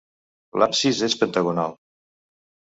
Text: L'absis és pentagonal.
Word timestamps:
L'absis 0.63 1.03
és 1.09 1.17
pentagonal. 1.25 1.79